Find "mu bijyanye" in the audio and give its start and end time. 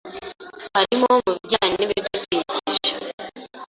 1.23-1.73